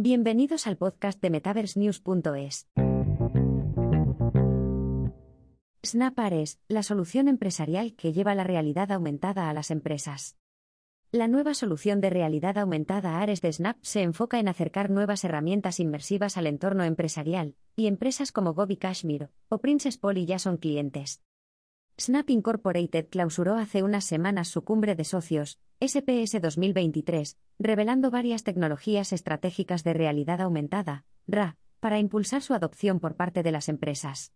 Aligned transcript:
Bienvenidos 0.00 0.68
al 0.68 0.76
podcast 0.76 1.20
de 1.20 1.28
MetaverseNews.es. 1.28 2.68
Snap 5.84 6.18
Ares, 6.20 6.60
la 6.68 6.84
solución 6.84 7.26
empresarial 7.26 7.96
que 7.96 8.12
lleva 8.12 8.36
la 8.36 8.44
realidad 8.44 8.92
aumentada 8.92 9.50
a 9.50 9.52
las 9.52 9.72
empresas. 9.72 10.36
La 11.10 11.26
nueva 11.26 11.52
solución 11.52 12.00
de 12.00 12.10
realidad 12.10 12.58
aumentada 12.58 13.18
Ares 13.18 13.40
de 13.40 13.52
Snap 13.52 13.76
se 13.82 14.02
enfoca 14.02 14.38
en 14.38 14.46
acercar 14.46 14.88
nuevas 14.88 15.24
herramientas 15.24 15.80
inmersivas 15.80 16.36
al 16.36 16.46
entorno 16.46 16.84
empresarial, 16.84 17.56
y 17.74 17.88
empresas 17.88 18.30
como 18.30 18.54
Gobi 18.54 18.76
Kashmir 18.76 19.30
o 19.48 19.58
Princess 19.58 19.98
Polly 19.98 20.26
ya 20.26 20.38
son 20.38 20.58
clientes. 20.58 21.24
Snap 21.98 22.30
Incorporated 22.30 23.08
clausuró 23.08 23.56
hace 23.56 23.82
unas 23.82 24.04
semanas 24.04 24.46
su 24.46 24.62
cumbre 24.62 24.94
de 24.94 25.02
socios, 25.02 25.58
SPS 25.80 26.40
2023, 26.40 27.38
revelando 27.60 28.10
varias 28.10 28.42
tecnologías 28.42 29.12
estratégicas 29.12 29.84
de 29.84 29.94
realidad 29.94 30.40
aumentada, 30.40 31.04
RA, 31.28 31.56
para 31.78 32.00
impulsar 32.00 32.42
su 32.42 32.52
adopción 32.52 32.98
por 32.98 33.14
parte 33.14 33.44
de 33.44 33.52
las 33.52 33.68
empresas. 33.68 34.32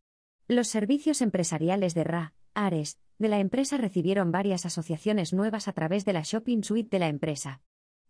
Los 0.47 0.69
servicios 0.69 1.21
empresariales 1.21 1.95
de 1.95 2.05
RA, 2.05 2.35
ARES, 2.55 3.01
de 3.19 3.29
la 3.29 3.41
empresa 3.41 3.77
recibieron 3.77 4.31
varias 4.31 4.67
asociaciones 4.67 5.33
nuevas 5.33 5.67
a 5.67 5.73
través 5.73 6.05
de 6.05 6.13
la 6.13 6.23
Shopping 6.23 6.63
Suite 6.63 6.91
de 6.91 7.01
la 7.01 7.09
empresa. 7.09 7.61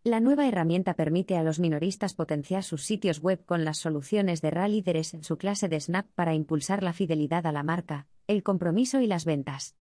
La 0.05 0.21
nueva 0.21 0.47
herramienta 0.47 0.93
permite 0.93 1.39
a 1.39 1.43
los 1.43 1.59
minoristas 1.59 2.13
potenciar 2.13 2.65
sus 2.65 2.85
sitios 2.85 3.21
web 3.21 3.47
con 3.47 3.65
las 3.65 3.79
soluciones 3.79 4.43
de 4.43 4.51
RA 4.51 4.69
líderes 4.69 5.15
en 5.15 5.25
su 5.25 5.39
clase 5.39 5.71
de 5.71 5.81
Snap 5.81 6.07
para 6.15 6.35
impulsar 6.35 6.83
la 6.83 6.93
fidelidad 6.93 7.47
a 7.47 7.53
la 7.53 7.63
marca, 7.63 8.09
el 8.27 8.43
compromiso 8.43 9.01
y 9.01 9.07
las 9.07 9.25
ventas. 9.25 9.75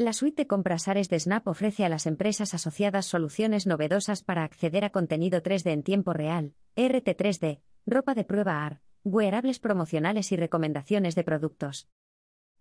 La 0.00 0.12
suite 0.12 0.42
de 0.42 0.46
compras 0.46 0.86
Ares 0.86 1.08
de 1.08 1.18
Snap 1.18 1.48
ofrece 1.48 1.84
a 1.84 1.88
las 1.88 2.06
empresas 2.06 2.54
asociadas 2.54 3.04
soluciones 3.04 3.66
novedosas 3.66 4.22
para 4.22 4.44
acceder 4.44 4.84
a 4.84 4.90
contenido 4.90 5.42
3D 5.42 5.72
en 5.72 5.82
tiempo 5.82 6.12
real, 6.12 6.54
RT 6.76 7.16
3D, 7.16 7.62
ropa 7.84 8.14
de 8.14 8.22
prueba 8.22 8.64
AR, 8.64 8.80
wearables 9.02 9.58
promocionales 9.58 10.30
y 10.30 10.36
recomendaciones 10.36 11.16
de 11.16 11.24
productos. 11.24 11.88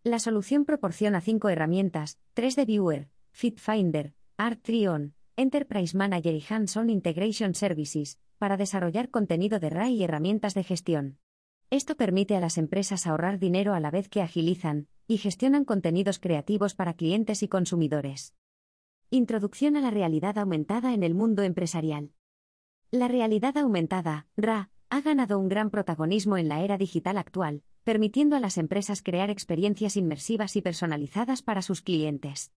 La 0.01 0.17
solución 0.17 0.65
proporciona 0.65 1.21
cinco 1.21 1.49
herramientas: 1.49 2.17
3D 2.35 2.65
Viewer, 2.65 3.09
Fit 3.33 3.59
Finder, 3.59 4.15
Art 4.37 4.63
Trion, 4.63 5.13
Enterprise 5.35 5.95
Manager 5.95 6.33
y 6.33 6.43
Hands-on 6.49 6.89
Integration 6.89 7.53
Services, 7.53 8.17
para 8.39 8.57
desarrollar 8.57 9.11
contenido 9.11 9.59
de 9.59 9.69
RAI 9.69 9.93
y 9.93 10.03
herramientas 10.03 10.55
de 10.55 10.63
gestión. 10.63 11.19
Esto 11.69 11.97
permite 11.97 12.35
a 12.35 12.39
las 12.39 12.57
empresas 12.57 13.05
ahorrar 13.05 13.37
dinero 13.37 13.75
a 13.75 13.79
la 13.79 13.91
vez 13.91 14.09
que 14.09 14.23
agilizan 14.23 14.87
y 15.07 15.17
gestionan 15.17 15.65
contenidos 15.65 16.19
creativos 16.19 16.75
para 16.75 16.93
clientes 16.93 17.43
y 17.43 17.47
consumidores. 17.47 18.35
Introducción 19.09 19.77
a 19.77 19.81
la 19.81 19.89
realidad 19.89 20.37
aumentada 20.37 20.93
en 20.93 21.03
el 21.03 21.15
mundo 21.15 21.43
empresarial. 21.43 22.11
La 22.91 23.07
realidad 23.07 23.57
aumentada, 23.57 24.27
RA, 24.35 24.69
ha 24.89 25.01
ganado 25.01 25.39
un 25.39 25.49
gran 25.49 25.69
protagonismo 25.69 26.37
en 26.37 26.49
la 26.49 26.61
era 26.61 26.77
digital 26.77 27.17
actual, 27.17 27.63
permitiendo 27.83 28.35
a 28.35 28.39
las 28.39 28.57
empresas 28.57 29.01
crear 29.01 29.29
experiencias 29.29 29.95
inmersivas 29.95 30.55
y 30.55 30.61
personalizadas 30.61 31.41
para 31.41 31.61
sus 31.61 31.81
clientes. 31.81 32.51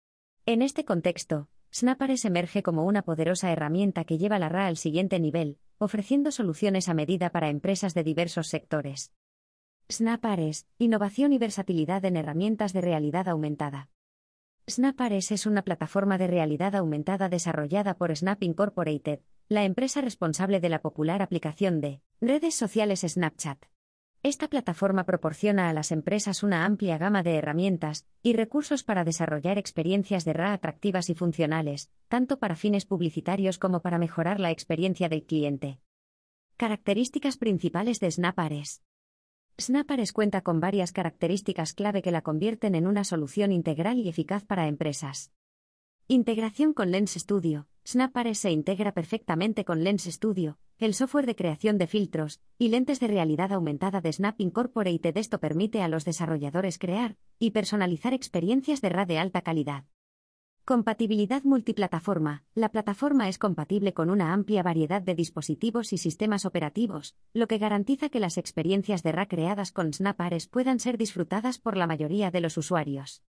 En 0.46 0.62
este 0.62 0.84
contexto, 0.84 1.48
Snapares 1.72 2.24
emerge 2.24 2.64
como 2.64 2.84
una 2.84 3.02
poderosa 3.02 3.52
herramienta 3.52 4.04
que 4.04 4.18
lleva 4.18 4.40
la 4.40 4.48
RA 4.48 4.66
al 4.66 4.76
siguiente 4.76 5.20
nivel, 5.20 5.58
ofreciendo 5.78 6.32
soluciones 6.32 6.88
a 6.88 6.94
medida 6.94 7.30
para 7.30 7.48
empresas 7.48 7.94
de 7.94 8.02
diversos 8.02 8.48
sectores. 8.48 9.12
Snapares, 9.90 10.68
innovación 10.78 11.32
y 11.32 11.38
versatilidad 11.38 12.04
en 12.04 12.16
herramientas 12.16 12.72
de 12.72 12.80
realidad 12.80 13.28
aumentada. 13.28 13.88
Snapares 14.68 15.32
es 15.32 15.46
una 15.46 15.62
plataforma 15.62 16.16
de 16.16 16.28
realidad 16.28 16.76
aumentada 16.76 17.28
desarrollada 17.28 17.94
por 17.94 18.16
Snap 18.16 18.40
Incorporated, 18.44 19.18
la 19.48 19.64
empresa 19.64 20.00
responsable 20.00 20.60
de 20.60 20.68
la 20.68 20.80
popular 20.80 21.22
aplicación 21.22 21.80
de 21.80 22.02
redes 22.20 22.54
sociales 22.54 23.00
Snapchat. 23.00 23.64
Esta 24.22 24.46
plataforma 24.46 25.04
proporciona 25.04 25.68
a 25.68 25.72
las 25.72 25.90
empresas 25.90 26.44
una 26.44 26.66
amplia 26.66 26.96
gama 26.96 27.24
de 27.24 27.34
herramientas 27.34 28.06
y 28.22 28.34
recursos 28.34 28.84
para 28.84 29.02
desarrollar 29.02 29.58
experiencias 29.58 30.24
de 30.24 30.34
RA 30.34 30.52
atractivas 30.52 31.10
y 31.10 31.14
funcionales, 31.16 31.90
tanto 32.06 32.38
para 32.38 32.54
fines 32.54 32.84
publicitarios 32.84 33.58
como 33.58 33.80
para 33.80 33.98
mejorar 33.98 34.38
la 34.38 34.52
experiencia 34.52 35.08
del 35.08 35.24
cliente. 35.24 35.80
Características 36.56 37.38
principales 37.38 37.98
de 37.98 38.10
Snapares. 38.10 38.82
Snapares 39.60 40.14
cuenta 40.14 40.40
con 40.40 40.58
varias 40.58 40.90
características 40.90 41.74
clave 41.74 42.00
que 42.00 42.10
la 42.10 42.22
convierten 42.22 42.74
en 42.74 42.86
una 42.86 43.04
solución 43.04 43.52
integral 43.52 43.98
y 43.98 44.08
eficaz 44.08 44.42
para 44.42 44.66
empresas. 44.66 45.32
Integración 46.08 46.72
con 46.72 46.90
Lens 46.90 47.12
Studio. 47.12 47.66
Snapares 47.86 48.38
se 48.38 48.50
integra 48.50 48.92
perfectamente 48.92 49.66
con 49.66 49.84
Lens 49.84 50.04
Studio, 50.04 50.58
el 50.78 50.94
software 50.94 51.26
de 51.26 51.36
creación 51.36 51.76
de 51.76 51.86
filtros 51.86 52.40
y 52.56 52.68
lentes 52.68 53.00
de 53.00 53.08
realidad 53.08 53.52
aumentada 53.52 54.00
de 54.00 54.12
Snap 54.12 54.40
Incorporated. 54.40 55.16
Esto 55.18 55.40
permite 55.40 55.82
a 55.82 55.88
los 55.88 56.06
desarrolladores 56.06 56.78
crear 56.78 57.16
y 57.38 57.50
personalizar 57.50 58.14
experiencias 58.14 58.80
de 58.80 58.88
RA 58.88 59.04
de 59.04 59.18
alta 59.18 59.42
calidad. 59.42 59.84
Compatibilidad 60.64 61.42
multiplataforma. 61.42 62.44
La 62.54 62.68
plataforma 62.68 63.28
es 63.28 63.38
compatible 63.38 63.92
con 63.92 64.08
una 64.08 64.32
amplia 64.32 64.62
variedad 64.62 65.02
de 65.02 65.16
dispositivos 65.16 65.92
y 65.92 65.98
sistemas 65.98 66.44
operativos, 66.44 67.16
lo 67.32 67.48
que 67.48 67.58
garantiza 67.58 68.08
que 68.08 68.20
las 68.20 68.38
experiencias 68.38 69.02
de 69.02 69.10
RA 69.10 69.26
creadas 69.26 69.72
con 69.72 69.92
Snapares 69.92 70.46
puedan 70.46 70.78
ser 70.78 70.96
disfrutadas 70.96 71.58
por 71.58 71.76
la 71.76 71.88
mayoría 71.88 72.30
de 72.30 72.40
los 72.40 72.56
usuarios. 72.56 73.24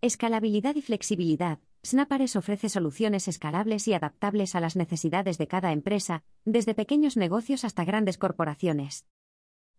Escalabilidad 0.00 0.74
y 0.76 0.82
flexibilidad. 0.82 1.58
Snapares 1.84 2.36
ofrece 2.36 2.68
soluciones 2.68 3.28
escalables 3.28 3.86
y 3.88 3.92
adaptables 3.92 4.54
a 4.54 4.60
las 4.60 4.74
necesidades 4.74 5.36
de 5.36 5.48
cada 5.48 5.72
empresa, 5.72 6.24
desde 6.44 6.74
pequeños 6.74 7.16
negocios 7.16 7.64
hasta 7.64 7.84
grandes 7.84 8.16
corporaciones. 8.16 9.04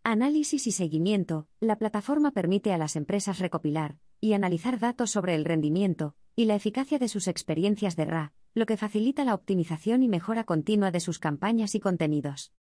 Análisis 0.04 0.68
y 0.68 0.72
seguimiento. 0.72 1.48
La 1.60 1.78
plataforma 1.78 2.32
permite 2.32 2.72
a 2.72 2.78
las 2.78 2.98
empresas 2.98 3.40
recopilar 3.40 3.98
y 4.20 4.34
analizar 4.34 4.80
datos 4.80 5.10
sobre 5.12 5.34
el 5.34 5.46
rendimiento 5.46 6.16
y 6.36 6.46
la 6.46 6.56
eficacia 6.56 7.00
de 7.00 7.08
sus 7.08 7.28
experiencias 7.28 7.96
de 7.96 8.06
RA, 8.06 8.34
lo 8.54 8.66
que 8.66 8.78
facilita 8.78 9.24
la 9.24 9.36
optimización 9.36 10.04
y 10.04 10.08
mejora 10.08 10.44
continua 10.44 10.92
de 10.92 11.00
sus 11.00 11.20
campañas 11.20 11.76
y 11.76 11.80
contenidos. 11.80 12.54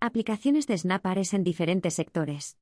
Aplicaciones 0.00 0.66
de 0.66 0.78
Snapares 0.78 1.34
en 1.34 1.44
diferentes 1.44 1.94
sectores. 1.94 2.58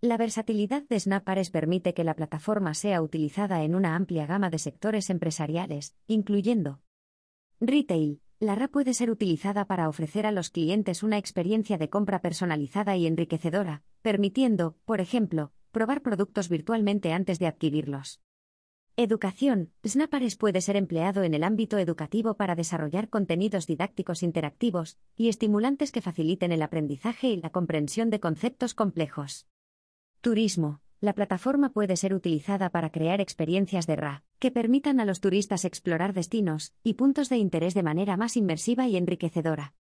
La 0.00 0.16
versatilidad 0.16 0.82
de 0.88 0.98
Snapares 0.98 1.50
permite 1.50 1.94
que 1.94 2.02
la 2.02 2.14
plataforma 2.14 2.74
sea 2.74 3.02
utilizada 3.02 3.62
en 3.62 3.74
una 3.74 3.94
amplia 3.94 4.26
gama 4.26 4.50
de 4.50 4.58
sectores 4.58 5.10
empresariales, 5.10 5.94
incluyendo 6.06 6.80
retail. 7.60 8.20
La 8.40 8.56
RA 8.56 8.66
puede 8.66 8.92
ser 8.92 9.08
utilizada 9.08 9.66
para 9.66 9.88
ofrecer 9.88 10.26
a 10.26 10.32
los 10.32 10.50
clientes 10.50 11.04
una 11.04 11.18
experiencia 11.18 11.78
de 11.78 11.88
compra 11.88 12.20
personalizada 12.20 12.96
y 12.96 13.06
enriquecedora, 13.06 13.84
permitiendo, 14.02 14.76
por 14.84 15.00
ejemplo, 15.00 15.52
probar 15.70 16.02
productos 16.02 16.48
virtualmente 16.48 17.12
antes 17.12 17.38
de 17.38 17.46
adquirirlos. 17.46 18.20
Educación. 18.98 19.72
Snapares 19.86 20.36
puede 20.36 20.60
ser 20.60 20.76
empleado 20.76 21.22
en 21.22 21.32
el 21.32 21.44
ámbito 21.44 21.78
educativo 21.78 22.34
para 22.34 22.54
desarrollar 22.54 23.08
contenidos 23.08 23.66
didácticos 23.66 24.22
interactivos 24.22 24.98
y 25.16 25.30
estimulantes 25.30 25.92
que 25.92 26.02
faciliten 26.02 26.52
el 26.52 26.60
aprendizaje 26.60 27.28
y 27.28 27.40
la 27.40 27.48
comprensión 27.48 28.10
de 28.10 28.20
conceptos 28.20 28.74
complejos. 28.74 29.46
Turismo. 30.20 30.82
La 31.00 31.14
plataforma 31.14 31.70
puede 31.70 31.96
ser 31.96 32.12
utilizada 32.12 32.68
para 32.68 32.90
crear 32.90 33.22
experiencias 33.22 33.86
de 33.86 33.96
RA, 33.96 34.24
que 34.38 34.50
permitan 34.50 35.00
a 35.00 35.06
los 35.06 35.20
turistas 35.20 35.64
explorar 35.64 36.12
destinos 36.12 36.74
y 36.84 36.94
puntos 36.94 37.30
de 37.30 37.38
interés 37.38 37.72
de 37.72 37.82
manera 37.82 38.18
más 38.18 38.36
inmersiva 38.36 38.86
y 38.88 38.98
enriquecedora. 38.98 39.74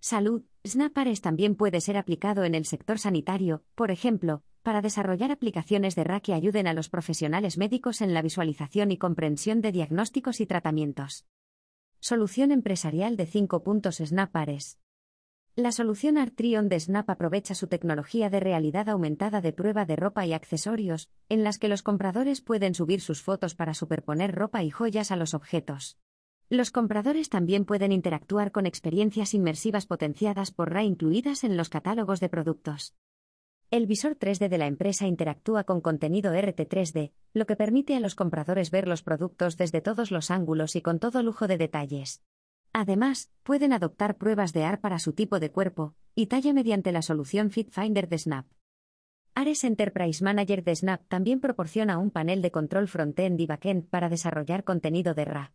Salud. 0.00 0.42
Snapares 0.66 1.20
también 1.20 1.54
puede 1.54 1.80
ser 1.80 1.96
aplicado 1.96 2.42
en 2.42 2.56
el 2.56 2.64
sector 2.64 2.98
sanitario, 2.98 3.62
por 3.76 3.92
ejemplo, 3.92 4.42
para 4.62 4.80
desarrollar 4.80 5.30
aplicaciones 5.30 5.94
de 5.94 6.04
RA 6.04 6.20
que 6.20 6.34
ayuden 6.34 6.66
a 6.66 6.72
los 6.72 6.88
profesionales 6.88 7.58
médicos 7.58 8.00
en 8.00 8.14
la 8.14 8.22
visualización 8.22 8.90
y 8.90 8.96
comprensión 8.96 9.60
de 9.60 9.72
diagnósticos 9.72 10.40
y 10.40 10.46
tratamientos. 10.46 11.26
Solución 12.00 12.50
empresarial 12.50 13.16
de 13.16 13.26
5 13.26 13.62
puntos 13.62 13.96
Snapares. 13.96 14.78
La 15.54 15.70
solución 15.70 16.16
Artrion 16.16 16.70
de 16.70 16.80
Snap 16.80 17.10
aprovecha 17.10 17.54
su 17.54 17.66
tecnología 17.66 18.30
de 18.30 18.40
realidad 18.40 18.88
aumentada 18.88 19.42
de 19.42 19.52
prueba 19.52 19.84
de 19.84 19.96
ropa 19.96 20.24
y 20.24 20.32
accesorios, 20.32 21.10
en 21.28 21.44
las 21.44 21.58
que 21.58 21.68
los 21.68 21.82
compradores 21.82 22.40
pueden 22.40 22.74
subir 22.74 23.02
sus 23.02 23.20
fotos 23.20 23.54
para 23.54 23.74
superponer 23.74 24.34
ropa 24.34 24.62
y 24.62 24.70
joyas 24.70 25.10
a 25.10 25.16
los 25.16 25.34
objetos. 25.34 25.98
Los 26.48 26.70
compradores 26.70 27.28
también 27.28 27.66
pueden 27.66 27.92
interactuar 27.92 28.50
con 28.50 28.64
experiencias 28.64 29.34
inmersivas 29.34 29.86
potenciadas 29.86 30.52
por 30.52 30.72
RA 30.72 30.84
incluidas 30.84 31.44
en 31.44 31.58
los 31.58 31.68
catálogos 31.68 32.20
de 32.20 32.30
productos. 32.30 32.94
El 33.72 33.86
visor 33.86 34.18
3D 34.18 34.50
de 34.50 34.58
la 34.58 34.66
empresa 34.66 35.06
interactúa 35.06 35.64
con 35.64 35.80
contenido 35.80 36.34
RT3D, 36.34 37.10
lo 37.32 37.46
que 37.46 37.56
permite 37.56 37.96
a 37.96 38.00
los 38.00 38.14
compradores 38.14 38.70
ver 38.70 38.86
los 38.86 39.02
productos 39.02 39.56
desde 39.56 39.80
todos 39.80 40.10
los 40.10 40.30
ángulos 40.30 40.76
y 40.76 40.82
con 40.82 40.98
todo 40.98 41.22
lujo 41.22 41.48
de 41.48 41.56
detalles. 41.56 42.22
Además, 42.74 43.30
pueden 43.42 43.72
adoptar 43.72 44.18
pruebas 44.18 44.52
de 44.52 44.64
AR 44.64 44.78
para 44.82 44.98
su 44.98 45.14
tipo 45.14 45.40
de 45.40 45.50
cuerpo 45.50 45.94
y 46.14 46.26
talla 46.26 46.52
mediante 46.52 46.92
la 46.92 47.00
solución 47.00 47.50
Fit 47.50 47.70
Finder 47.70 48.10
de 48.10 48.18
Snap. 48.18 48.46
Ares 49.34 49.64
Enterprise 49.64 50.22
Manager 50.22 50.62
de 50.64 50.76
Snap 50.76 51.08
también 51.08 51.40
proporciona 51.40 51.96
un 51.96 52.10
panel 52.10 52.42
de 52.42 52.50
control 52.50 52.88
frontend 52.88 53.40
y 53.40 53.46
backend 53.46 53.88
para 53.88 54.10
desarrollar 54.10 54.64
contenido 54.64 55.14
de 55.14 55.24
RA. 55.24 55.54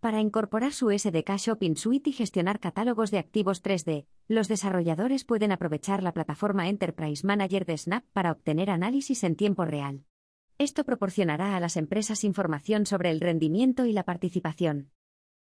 Para 0.00 0.20
incorporar 0.20 0.72
su 0.72 0.96
SDK 0.96 1.38
Shopping 1.38 1.74
Suite 1.74 2.10
y 2.10 2.12
gestionar 2.12 2.60
catálogos 2.60 3.10
de 3.10 3.18
activos 3.18 3.64
3D, 3.64 4.06
los 4.28 4.46
desarrolladores 4.46 5.24
pueden 5.24 5.50
aprovechar 5.50 6.04
la 6.04 6.12
plataforma 6.12 6.68
Enterprise 6.68 7.26
Manager 7.26 7.66
de 7.66 7.76
Snap 7.76 8.04
para 8.12 8.30
obtener 8.30 8.70
análisis 8.70 9.24
en 9.24 9.34
tiempo 9.34 9.64
real. 9.64 10.04
Esto 10.56 10.84
proporcionará 10.84 11.56
a 11.56 11.60
las 11.60 11.76
empresas 11.76 12.22
información 12.22 12.86
sobre 12.86 13.10
el 13.10 13.20
rendimiento 13.20 13.86
y 13.86 13.92
la 13.92 14.04
participación. 14.04 14.92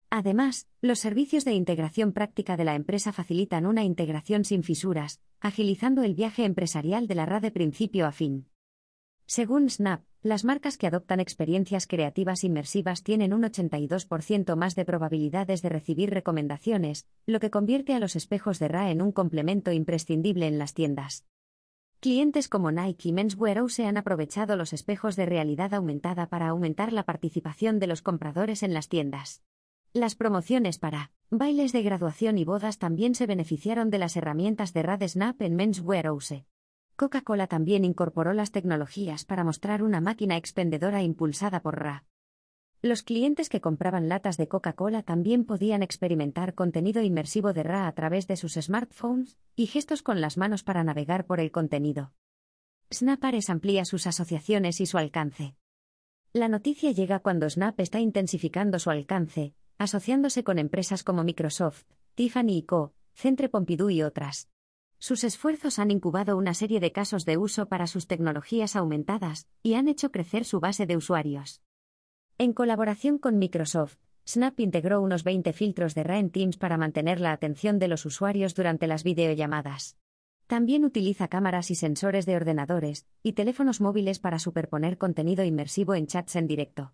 Además, 0.10 0.68
los 0.82 0.98
servicios 0.98 1.46
de 1.46 1.54
integración 1.54 2.12
práctica 2.12 2.58
de 2.58 2.66
la 2.66 2.74
empresa 2.74 3.14
facilitan 3.14 3.68
una 3.68 3.84
integración 3.84 4.44
sin 4.44 4.64
fisuras, 4.64 5.22
agilizando 5.40 6.02
el 6.02 6.16
viaje 6.16 6.46
empresarial 6.46 7.08
de 7.08 7.16
la 7.16 7.28
RA 7.28 7.42
de 7.42 7.52
principio 7.52 8.08
a 8.08 8.12
fin. 8.12 8.51
Según 9.34 9.70
Snap, 9.70 10.04
las 10.24 10.44
marcas 10.44 10.78
que 10.78 10.88
adoptan 10.88 11.22
experiencias 11.22 11.88
creativas 11.88 12.44
inmersivas 12.44 13.02
tienen 13.02 13.34
un 13.34 13.44
82% 13.44 14.58
más 14.58 14.76
de 14.76 14.84
probabilidades 14.84 15.62
de 15.62 15.70
recibir 15.70 16.10
recomendaciones, 16.10 17.08
lo 17.26 17.40
que 17.40 17.50
convierte 17.50 17.94
a 17.94 18.00
los 18.00 18.18
espejos 18.18 18.60
de 18.60 18.68
RA 18.68 18.92
en 18.92 19.02
un 19.02 19.14
complemento 19.14 19.72
imprescindible 19.72 20.48
en 20.48 20.60
las 20.60 20.74
tiendas. 20.74 21.26
Clientes 22.02 22.50
como 22.50 22.74
Nike 22.74 23.08
y 23.08 23.14
Men's 23.14 23.38
se 23.70 23.86
han 23.86 23.96
aprovechado 23.96 24.58
los 24.58 24.74
espejos 24.74 25.16
de 25.16 25.26
realidad 25.26 25.74
aumentada 25.74 26.28
para 26.28 26.50
aumentar 26.50 26.92
la 26.92 27.04
participación 27.04 27.80
de 27.80 27.88
los 27.88 28.02
compradores 28.02 28.64
en 28.64 28.74
las 28.74 28.90
tiendas. 28.90 29.44
Las 29.94 30.16
promociones 30.16 30.78
para 30.78 31.14
bailes 31.30 31.72
de 31.72 31.84
graduación 31.84 32.38
y 32.38 32.44
bodas 32.44 32.80
también 32.80 33.16
se 33.16 33.28
beneficiaron 33.28 33.92
de 33.92 34.00
las 34.00 34.18
herramientas 34.18 34.74
de 34.74 34.84
RAD 34.84 35.08
Snap 35.08 35.42
en 35.42 35.56
Men's 35.56 35.80
Wearhouse. 35.80 36.44
Coca-Cola 37.02 37.48
también 37.48 37.84
incorporó 37.84 38.32
las 38.32 38.52
tecnologías 38.52 39.26
para 39.26 39.44
mostrar 39.44 39.82
una 39.82 40.02
máquina 40.02 40.38
expendedora 40.38 41.02
impulsada 41.02 41.64
por 41.64 41.80
RA. 41.80 42.06
Los 42.84 43.02
clientes 43.02 43.50
que 43.50 43.60
compraban 43.60 44.08
latas 44.08 44.38
de 44.38 44.48
Coca-Cola 44.48 45.02
también 45.02 45.44
podían 45.44 45.82
experimentar 45.82 46.54
contenido 46.54 47.02
inmersivo 47.02 47.54
de 47.54 47.64
RA 47.64 47.88
a 47.88 47.92
través 47.94 48.28
de 48.28 48.38
sus 48.38 48.54
smartphones 48.54 49.40
y 49.56 49.66
gestos 49.66 50.04
con 50.04 50.22
las 50.22 50.38
manos 50.38 50.62
para 50.62 50.84
navegar 50.84 51.26
por 51.26 51.40
el 51.40 51.50
contenido. 51.50 52.14
Snapares 52.94 53.50
amplía 53.50 53.84
sus 53.84 54.06
asociaciones 54.06 54.80
y 54.80 54.86
su 54.86 55.00
alcance. 55.00 55.56
La 56.34 56.50
noticia 56.50 56.92
llega 56.92 57.18
cuando 57.18 57.50
Snap 57.50 57.80
está 57.80 58.00
intensificando 58.00 58.78
su 58.78 58.92
alcance, 58.92 59.56
asociándose 59.80 60.44
con 60.44 60.60
empresas 60.60 61.04
como 61.04 61.24
Microsoft, 61.24 61.86
Tiffany 62.14 62.62
Co., 62.62 62.94
Centre 63.16 63.50
Pompidou 63.50 63.90
y 63.90 64.04
otras. 64.04 64.52
Sus 65.04 65.24
esfuerzos 65.24 65.80
han 65.80 65.90
incubado 65.90 66.38
una 66.38 66.54
serie 66.54 66.80
de 66.80 66.92
casos 66.92 67.26
de 67.26 67.36
uso 67.36 67.68
para 67.68 67.88
sus 67.88 68.06
tecnologías 68.06 68.76
aumentadas 68.76 69.48
y 69.64 69.74
han 69.74 69.88
hecho 69.88 70.12
crecer 70.12 70.46
su 70.46 70.60
base 70.60 70.86
de 70.86 70.96
usuarios. 70.96 71.64
En 72.38 72.54
colaboración 72.54 73.18
con 73.18 73.40
Microsoft, 73.40 73.98
Snap 74.28 74.60
integró 74.60 75.02
unos 75.02 75.24
20 75.24 75.54
filtros 75.54 75.96
de 75.96 76.04
RA 76.04 76.20
en 76.20 76.30
Teams 76.30 76.58
para 76.58 76.78
mantener 76.78 77.20
la 77.20 77.32
atención 77.32 77.80
de 77.80 77.88
los 77.88 78.06
usuarios 78.06 78.54
durante 78.54 78.86
las 78.86 79.04
videollamadas. 79.04 79.98
También 80.46 80.86
utiliza 80.86 81.30
cámaras 81.30 81.72
y 81.72 81.76
sensores 81.76 82.28
de 82.28 82.36
ordenadores 82.36 83.08
y 83.24 83.34
teléfonos 83.34 83.82
móviles 83.82 84.20
para 84.20 84.38
superponer 84.38 85.00
contenido 85.00 85.44
inmersivo 85.44 85.96
en 85.96 86.06
chats 86.06 86.36
en 86.36 86.46
directo. 86.46 86.94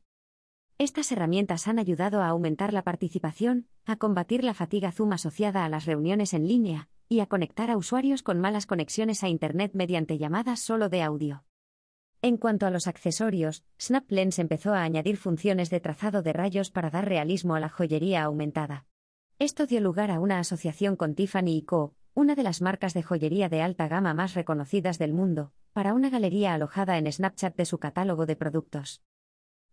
Estas 0.77 1.11
herramientas 1.11 1.67
han 1.67 1.77
ayudado 1.77 2.21
a 2.21 2.29
aumentar 2.29 2.71
la 2.71 2.83
participación, 2.83 3.67
a 3.83 3.97
combatir 3.97 4.45
la 4.45 4.53
fatiga 4.53 4.93
Zoom 4.93 5.11
asociada 5.11 5.65
a 5.65 5.69
las 5.69 5.85
reuniones 5.85 6.33
en 6.33 6.47
línea, 6.47 6.87
y 7.09 7.19
a 7.19 7.27
conectar 7.27 7.71
a 7.71 7.77
usuarios 7.77 8.23
con 8.23 8.39
malas 8.39 8.65
conexiones 8.65 9.23
a 9.23 9.29
Internet 9.29 9.71
mediante 9.73 10.17
llamadas 10.17 10.59
solo 10.59 10.89
de 10.89 11.01
audio. 11.01 11.43
En 12.21 12.37
cuanto 12.37 12.65
a 12.65 12.71
los 12.71 12.87
accesorios, 12.87 13.63
SnapLens 13.79 14.39
empezó 14.39 14.73
a 14.73 14.83
añadir 14.83 15.17
funciones 15.17 15.69
de 15.69 15.79
trazado 15.79 16.23
de 16.23 16.33
rayos 16.33 16.71
para 16.71 16.89
dar 16.89 17.07
realismo 17.07 17.55
a 17.55 17.59
la 17.59 17.69
joyería 17.69 18.23
aumentada. 18.23 18.85
Esto 19.39 19.67
dio 19.67 19.81
lugar 19.81 20.09
a 20.09 20.19
una 20.19 20.39
asociación 20.39 20.95
con 20.95 21.13
Tiffany 21.13 21.61
Co., 21.63 21.95
una 22.15 22.33
de 22.33 22.41
las 22.41 22.61
marcas 22.61 22.95
de 22.95 23.03
joyería 23.03 23.49
de 23.49 23.61
alta 23.61 23.87
gama 23.87 24.15
más 24.15 24.33
reconocidas 24.33 24.97
del 24.97 25.13
mundo, 25.13 25.53
para 25.73 25.93
una 25.93 26.09
galería 26.09 26.55
alojada 26.55 26.97
en 26.97 27.11
Snapchat 27.11 27.55
de 27.55 27.65
su 27.65 27.77
catálogo 27.77 28.25
de 28.25 28.35
productos. 28.35 29.03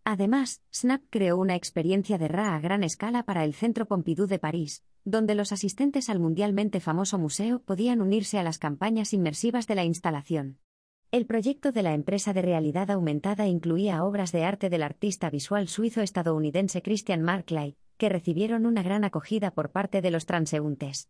Además, 0.05 0.61
Snap 0.73 1.03
creó 1.09 1.39
una 1.39 1.55
experiencia 1.55 2.19
de 2.19 2.29
RA 2.29 2.55
a 2.55 2.61
gran 2.61 2.85
escala 2.85 3.25
para 3.25 3.43
el 3.43 3.55
Centro 3.55 3.87
Pompidou 3.87 4.27
de 4.27 4.39
París, 4.39 4.85
donde 5.05 5.35
los 5.35 5.51
asistentes 5.51 6.11
al 6.11 6.21
mundialmente 6.21 6.79
famoso 6.81 7.19
museo 7.19 7.61
podían 7.63 8.03
unirse 8.03 8.39
a 8.39 8.43
las 8.43 8.59
campañas 8.59 9.15
inmersivas 9.15 9.67
de 9.67 9.75
la 9.75 9.85
instalación. 9.85 10.59
El 11.11 11.25
proyecto 11.25 11.73
de 11.73 11.83
la 11.83 11.95
empresa 11.95 12.35
de 12.35 12.43
realidad 12.43 12.91
aumentada 12.91 13.47
incluía 13.47 14.05
obras 14.05 14.31
de 14.31 14.45
arte 14.45 14.69
del 14.69 14.83
artista 14.83 15.31
visual 15.31 15.69
suizo-estadounidense 15.69 16.83
Christian 16.83 17.23
Markley, 17.23 17.77
que 17.97 18.09
recibieron 18.11 18.67
una 18.67 18.83
gran 18.83 19.05
acogida 19.05 19.53
por 19.53 19.71
parte 19.71 20.03
de 20.03 20.11
los 20.11 20.27
transeúntes. 20.27 21.09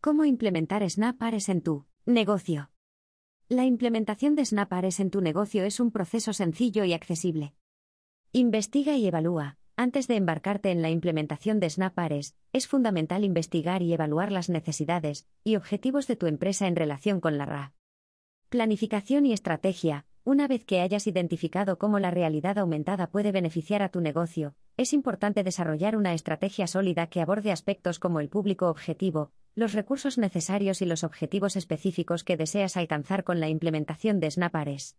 ¿Cómo 0.00 0.24
implementar 0.24 0.88
Snap 0.88 1.20
Ares 1.22 1.48
en 1.48 1.62
tu 1.62 1.86
negocio? 2.04 2.70
La 3.48 3.64
implementación 3.64 4.36
de 4.36 4.44
Snap 4.44 4.72
Ares 4.72 5.00
en 5.00 5.10
tu 5.10 5.20
negocio 5.20 5.64
es 5.64 5.80
un 5.80 5.90
proceso 5.90 6.32
sencillo 6.32 6.84
y 6.84 6.92
accesible. 6.92 7.54
Investiga 8.34 8.96
y 8.96 9.06
evalúa. 9.06 9.58
Antes 9.76 10.08
de 10.08 10.16
embarcarte 10.16 10.70
en 10.70 10.80
la 10.80 10.88
implementación 10.88 11.60
de 11.60 11.68
SnapAres, 11.68 12.34
es 12.54 12.66
fundamental 12.66 13.24
investigar 13.24 13.82
y 13.82 13.92
evaluar 13.92 14.32
las 14.32 14.48
necesidades 14.48 15.26
y 15.44 15.56
objetivos 15.56 16.06
de 16.06 16.16
tu 16.16 16.26
empresa 16.26 16.66
en 16.66 16.74
relación 16.74 17.20
con 17.20 17.36
la 17.36 17.44
RA. 17.44 17.74
Planificación 18.48 19.26
y 19.26 19.34
estrategia. 19.34 20.06
Una 20.24 20.48
vez 20.48 20.64
que 20.64 20.80
hayas 20.80 21.06
identificado 21.06 21.76
cómo 21.76 21.98
la 21.98 22.10
realidad 22.10 22.56
aumentada 22.56 23.10
puede 23.10 23.32
beneficiar 23.32 23.82
a 23.82 23.90
tu 23.90 24.00
negocio, 24.00 24.54
es 24.78 24.94
importante 24.94 25.44
desarrollar 25.44 25.94
una 25.94 26.14
estrategia 26.14 26.66
sólida 26.66 27.08
que 27.08 27.20
aborde 27.20 27.52
aspectos 27.52 27.98
como 27.98 28.18
el 28.18 28.30
público 28.30 28.70
objetivo, 28.70 29.30
los 29.54 29.74
recursos 29.74 30.16
necesarios 30.16 30.80
y 30.80 30.86
los 30.86 31.04
objetivos 31.04 31.54
específicos 31.54 32.24
que 32.24 32.38
deseas 32.38 32.78
alcanzar 32.78 33.24
con 33.24 33.40
la 33.40 33.50
implementación 33.50 34.20
de 34.20 34.30
SnapAres. 34.30 34.96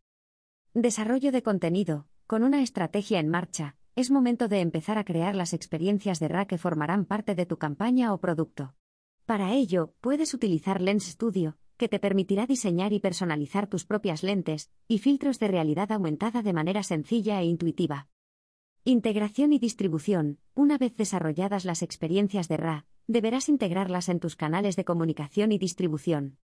Desarrollo 0.75 1.31
de 1.31 1.41
contenido. 1.41 2.05
Con 2.33 2.41
una 2.43 2.63
estrategia 2.63 3.19
en 3.19 3.29
marcha, 3.29 3.75
es 3.95 4.09
momento 4.09 4.47
de 4.47 4.61
empezar 4.61 4.97
a 4.97 5.03
crear 5.03 5.35
las 5.35 5.53
experiencias 5.53 6.19
de 6.19 6.29
RA 6.29 6.47
que 6.47 6.57
formarán 6.57 7.05
parte 7.05 7.35
de 7.35 7.45
tu 7.45 7.57
campaña 7.57 8.11
o 8.11 8.19
producto. 8.19 8.73
Para 9.27 9.53
ello, 9.53 9.93
puedes 10.01 10.33
utilizar 10.33 10.81
Lens 10.81 11.05
Studio, 11.05 11.57
que 11.77 11.87
te 11.87 11.99
permitirá 11.99 12.47
diseñar 12.47 12.91
y 12.91 12.99
personalizar 12.99 13.67
tus 13.67 13.85
propias 13.85 14.23
lentes 14.23 14.71
y 14.87 14.97
filtros 14.97 15.37
de 15.37 15.47
realidad 15.47 15.91
aumentada 15.91 16.41
de 16.41 16.53
manera 16.53 16.81
sencilla 16.81 17.39
e 17.39 17.45
intuitiva. 17.45 18.07
Integración 18.83 19.53
y 19.53 19.59
distribución. 19.59 20.39
Una 20.55 20.79
vez 20.79 20.95
desarrolladas 20.95 21.65
las 21.65 21.83
experiencias 21.83 22.47
de 22.47 22.57
RA, 22.57 22.87
deberás 23.05 23.47
integrarlas 23.47 24.09
en 24.09 24.19
tus 24.19 24.35
canales 24.35 24.75
de 24.75 24.85
comunicación 24.85 25.51
y 25.51 25.59
distribución. 25.59 26.39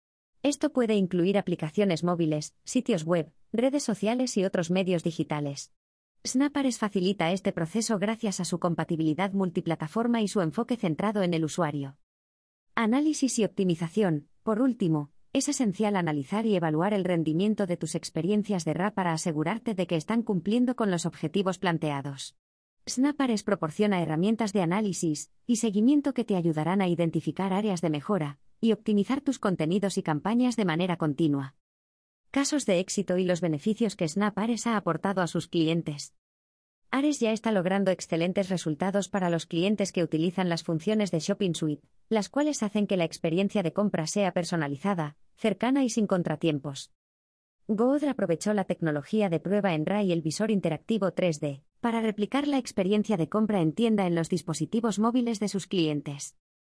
Esto 0.46 0.70
puede 0.70 0.94
incluir 0.94 1.38
aplicaciones 1.38 2.04
móviles, 2.04 2.54
sitios 2.62 3.02
web, 3.02 3.32
redes 3.52 3.82
sociales 3.82 4.36
y 4.36 4.44
otros 4.44 4.70
medios 4.70 5.02
digitales. 5.02 5.72
Snapares 6.24 6.78
facilita 6.78 7.32
este 7.32 7.50
proceso 7.50 7.98
gracias 7.98 8.38
a 8.38 8.44
su 8.44 8.60
compatibilidad 8.60 9.32
multiplataforma 9.32 10.22
y 10.22 10.28
su 10.28 10.42
enfoque 10.42 10.76
centrado 10.76 11.24
en 11.24 11.34
el 11.34 11.44
usuario. 11.44 11.96
Análisis 12.76 13.40
y 13.40 13.44
optimización. 13.44 14.28
Por 14.44 14.62
último, 14.62 15.10
es 15.32 15.48
esencial 15.48 15.96
analizar 15.96 16.46
y 16.46 16.54
evaluar 16.54 16.94
el 16.94 17.02
rendimiento 17.02 17.66
de 17.66 17.76
tus 17.76 17.96
experiencias 17.96 18.64
de 18.64 18.72
RA 18.74 18.94
para 18.94 19.12
asegurarte 19.12 19.74
de 19.74 19.88
que 19.88 19.96
están 19.96 20.22
cumpliendo 20.22 20.76
con 20.76 20.92
los 20.92 21.06
objetivos 21.06 21.58
planteados. 21.58 22.36
Snapares 22.88 23.42
proporciona 23.42 24.00
herramientas 24.00 24.52
de 24.52 24.62
análisis 24.62 25.32
y 25.44 25.56
seguimiento 25.56 26.14
que 26.14 26.22
te 26.22 26.36
ayudarán 26.36 26.82
a 26.82 26.86
identificar 26.86 27.52
áreas 27.52 27.80
de 27.80 27.90
mejora, 27.90 28.38
y 28.60 28.72
optimizar 28.72 29.20
tus 29.20 29.38
contenidos 29.38 29.98
y 29.98 30.02
campañas 30.02 30.56
de 30.56 30.64
manera 30.64 30.96
continua. 30.96 31.54
Casos 32.30 32.66
de 32.66 32.80
éxito 32.80 33.18
y 33.18 33.24
los 33.24 33.40
beneficios 33.40 33.96
que 33.96 34.08
Snap 34.08 34.38
Ares 34.38 34.66
ha 34.66 34.76
aportado 34.76 35.22
a 35.22 35.26
sus 35.26 35.48
clientes. 35.48 36.14
Ares 36.90 37.20
ya 37.20 37.32
está 37.32 37.52
logrando 37.52 37.90
excelentes 37.90 38.48
resultados 38.48 39.08
para 39.08 39.30
los 39.30 39.46
clientes 39.46 39.92
que 39.92 40.02
utilizan 40.02 40.48
las 40.48 40.62
funciones 40.62 41.10
de 41.10 41.18
Shopping 41.18 41.54
Suite, 41.54 41.86
las 42.08 42.28
cuales 42.28 42.62
hacen 42.62 42.86
que 42.86 42.96
la 42.96 43.04
experiencia 43.04 43.62
de 43.62 43.72
compra 43.72 44.06
sea 44.06 44.32
personalizada, 44.32 45.16
cercana 45.36 45.84
y 45.84 45.90
sin 45.90 46.06
contratiempos. 46.06 46.92
Goodr 47.68 48.08
aprovechó 48.08 48.54
la 48.54 48.64
tecnología 48.64 49.28
de 49.28 49.40
prueba 49.40 49.74
en 49.74 49.86
RA 49.86 50.04
y 50.04 50.12
el 50.12 50.22
visor 50.22 50.52
interactivo 50.52 51.08
3D 51.08 51.62
para 51.80 52.00
replicar 52.00 52.46
la 52.46 52.58
experiencia 52.58 53.16
de 53.16 53.28
compra 53.28 53.60
en 53.60 53.72
tienda 53.72 54.06
en 54.06 54.14
los 54.14 54.28
dispositivos 54.28 54.98
móviles 54.98 55.40
de 55.40 55.48
sus 55.48 55.66
clientes. 55.66 56.36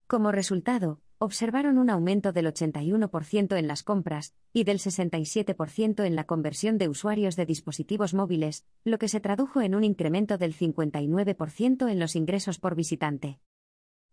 Como 0.09 0.33
resultado, 0.33 1.03
observaron 1.19 1.77
un 1.77 1.91
aumento 1.91 2.33
del 2.33 2.47
81% 2.47 3.59
en 3.59 3.69
las 3.69 3.83
compras 3.83 4.33
y 4.55 4.65
del 4.65 4.79
67% 4.79 6.03
en 6.03 6.17
la 6.17 6.25
conversión 6.25 6.79
de 6.79 6.89
usuarios 6.89 7.37
de 7.37 7.45
dispositivos 7.45 8.15
móviles, 8.15 8.65
lo 8.85 8.99
que 8.99 9.09
se 9.09 9.21
tradujo 9.21 9.61
en 9.61 9.75
un 9.75 9.85
incremento 9.85 10.39
del 10.39 10.55
59% 10.55 11.91
en 11.91 12.01
los 12.01 12.17
ingresos 12.17 12.59
por 12.59 12.75
visitante. 12.75 13.39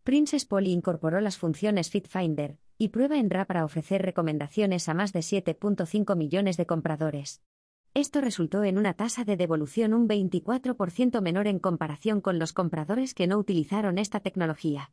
Princess 0.04 0.44
Polly 0.44 0.74
incorporó 0.74 1.22
las 1.22 1.38
funciones 1.38 1.90
FitFinder 1.90 2.58
y 2.78 2.90
prueba 2.90 3.18
en 3.18 3.30
RA 3.30 3.46
para 3.46 3.64
ofrecer 3.64 4.02
recomendaciones 4.02 4.90
a 4.90 4.94
más 4.94 5.14
de 5.14 5.22
7.5 5.22 6.18
millones 6.18 6.58
de 6.58 6.66
compradores. 6.66 7.42
Esto 7.94 8.20
resultó 8.20 8.66
en 8.66 8.78
una 8.78 8.96
tasa 8.96 9.24
de 9.24 9.38
devolución 9.38 9.94
un 9.94 10.10
24% 10.10 11.22
menor 11.22 11.48
en 11.48 11.60
comparación 11.60 12.20
con 12.20 12.38
los 12.38 12.52
compradores 12.52 13.14
que 13.14 13.28
no 13.28 13.38
utilizaron 13.38 13.98
esta 13.98 14.20
tecnología. 14.20 14.92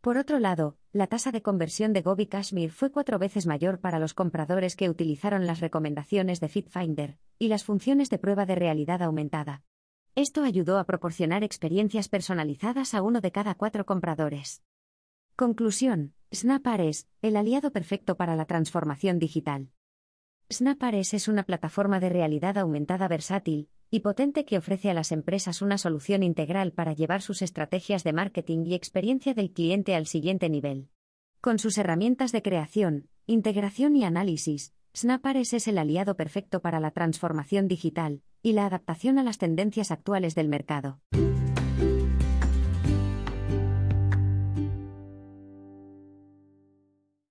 Por 0.00 0.16
otro 0.16 0.38
lado, 0.38 0.76
la 0.92 1.08
tasa 1.08 1.32
de 1.32 1.42
conversión 1.42 1.92
de 1.92 2.02
Gobi 2.02 2.26
Kashmir 2.26 2.70
fue 2.70 2.92
cuatro 2.92 3.18
veces 3.18 3.46
mayor 3.46 3.80
para 3.80 3.98
los 3.98 4.14
compradores 4.14 4.76
que 4.76 4.88
utilizaron 4.88 5.44
las 5.46 5.58
recomendaciones 5.58 6.38
de 6.38 6.48
FitFinder 6.48 7.18
y 7.38 7.48
las 7.48 7.64
funciones 7.64 8.08
de 8.08 8.18
prueba 8.18 8.46
de 8.46 8.54
realidad 8.54 9.02
aumentada. 9.02 9.64
Esto 10.14 10.44
ayudó 10.44 10.78
a 10.78 10.84
proporcionar 10.84 11.42
experiencias 11.42 12.08
personalizadas 12.08 12.94
a 12.94 13.02
uno 13.02 13.20
de 13.20 13.32
cada 13.32 13.54
cuatro 13.54 13.86
compradores. 13.86 14.62
Conclusión. 15.34 16.14
SnapAres, 16.32 17.08
el 17.22 17.36
aliado 17.36 17.72
perfecto 17.72 18.16
para 18.16 18.36
la 18.36 18.44
transformación 18.44 19.18
digital. 19.18 19.70
SnapAres 20.52 21.14
es 21.14 21.26
una 21.26 21.42
plataforma 21.42 22.00
de 22.00 22.08
realidad 22.08 22.58
aumentada 22.58 23.08
versátil 23.08 23.68
y 23.90 24.00
potente 24.00 24.44
que 24.44 24.58
ofrece 24.58 24.90
a 24.90 24.94
las 24.94 25.12
empresas 25.12 25.62
una 25.62 25.78
solución 25.78 26.22
integral 26.22 26.72
para 26.72 26.92
llevar 26.92 27.22
sus 27.22 27.42
estrategias 27.42 28.04
de 28.04 28.12
marketing 28.12 28.64
y 28.66 28.74
experiencia 28.74 29.34
del 29.34 29.52
cliente 29.52 29.94
al 29.94 30.06
siguiente 30.06 30.48
nivel. 30.48 30.90
Con 31.40 31.58
sus 31.58 31.78
herramientas 31.78 32.32
de 32.32 32.42
creación, 32.42 33.08
integración 33.26 33.96
y 33.96 34.04
análisis, 34.04 34.74
SnapAres 34.96 35.52
es 35.52 35.68
el 35.68 35.78
aliado 35.78 36.16
perfecto 36.16 36.60
para 36.60 36.80
la 36.80 36.90
transformación 36.90 37.68
digital 37.68 38.22
y 38.42 38.52
la 38.52 38.66
adaptación 38.66 39.18
a 39.18 39.22
las 39.22 39.38
tendencias 39.38 39.90
actuales 39.90 40.34
del 40.34 40.48
mercado. 40.48 41.00